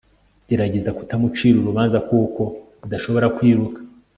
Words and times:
gerageza 0.49 0.95
kutamucira 0.97 1.57
urubanza 1.59 1.97
kuko 2.09 2.41
adashobora 2.85 3.27
kwiruka 3.35 3.79